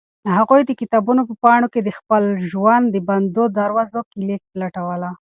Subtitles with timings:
[0.37, 5.09] هغوی د کتابونو په پاڼو کې د خپل ژوند د بندو دروازو کیلي لټوله.